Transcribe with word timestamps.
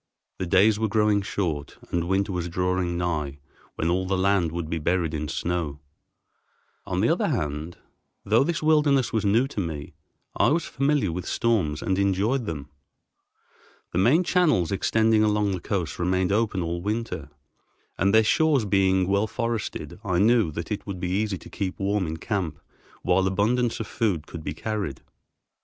The 0.39 0.47
days 0.47 0.79
were 0.79 0.87
growing 0.87 1.21
short 1.21 1.77
and 1.91 2.07
winter 2.07 2.31
was 2.31 2.49
drawing 2.49 2.97
nigh 2.97 3.37
when 3.75 3.89
all 3.91 4.07
the 4.07 4.17
land 4.17 4.51
would 4.51 4.67
be 4.67 4.79
buried 4.79 5.13
in 5.13 5.27
snow. 5.27 5.79
On 6.87 7.01
the 7.01 7.09
other 7.09 7.27
hand, 7.27 7.77
though 8.25 8.43
this 8.43 8.63
wilderness 8.63 9.13
was 9.13 9.25
new 9.25 9.47
to 9.49 9.59
me, 9.59 9.93
I 10.35 10.47
was 10.49 10.65
familiar 10.65 11.11
with 11.11 11.27
storms 11.27 11.83
and 11.83 11.99
enjoyed 11.99 12.47
them. 12.47 12.67
The 13.91 13.99
main 13.99 14.23
channels 14.23 14.71
extending 14.71 15.23
along 15.23 15.51
the 15.51 15.59
coast 15.61 15.99
remain 15.99 16.31
open 16.31 16.63
all 16.63 16.81
winter, 16.81 17.29
and, 17.95 18.11
their 18.11 18.23
shores 18.23 18.65
being 18.65 19.07
well 19.07 19.27
forested, 19.27 19.99
I 20.03 20.17
knew 20.17 20.51
that 20.53 20.71
it 20.71 20.87
would 20.87 20.99
be 20.99 21.11
easy 21.11 21.37
to 21.37 21.47
keep 21.51 21.77
warm 21.79 22.07
in 22.07 22.17
camp, 22.17 22.57
while 23.03 23.27
abundance 23.27 23.79
of 23.79 23.85
food 23.85 24.25
could 24.25 24.43
be 24.43 24.55
carried. 24.55 25.03